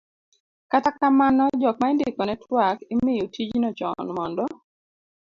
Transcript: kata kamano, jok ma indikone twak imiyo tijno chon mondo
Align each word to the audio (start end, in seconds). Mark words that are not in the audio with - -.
kata 0.71 0.89
kamano, 0.99 1.45
jok 1.61 1.75
ma 1.79 1.87
indikone 1.93 2.33
twak 2.43 2.77
imiyo 2.93 3.25
tijno 3.33 3.69
chon 3.77 4.07
mondo 4.17 4.43